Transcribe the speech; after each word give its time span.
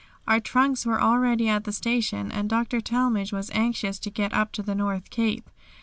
Our 0.27 0.39
trunks 0.39 0.83
were 0.83 0.99
already 0.99 1.47
at 1.47 1.63
the 1.65 1.71
station 1.71 2.31
and 2.31 2.49
Dr. 2.49 2.81
Talmage 2.81 3.31
was 3.31 3.51
anxious 3.53 3.99
to 3.99 4.09
get 4.09 4.33
up 4.33 4.51
to 4.53 4.63
the 4.63 4.73
North 4.73 5.11
Cape. 5.11 5.47